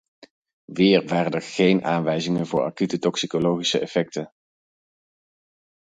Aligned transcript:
Weer 0.65 1.07
waren 1.07 1.31
er 1.31 1.41
geen 1.41 1.83
aanwijzingen 1.83 2.47
voor 2.47 2.61
acute 2.63 2.99
toxicologische 2.99 3.79
effecten. 3.79 4.31